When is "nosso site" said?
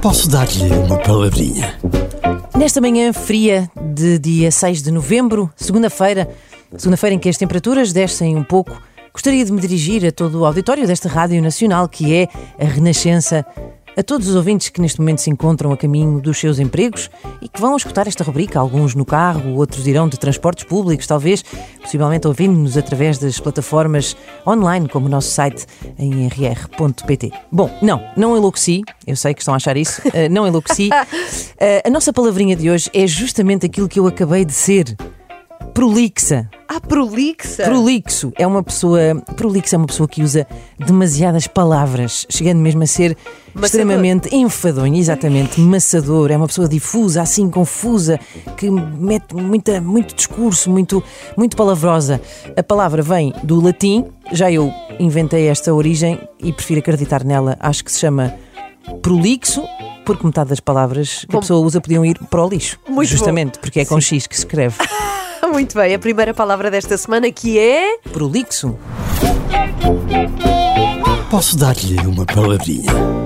25.08-25.66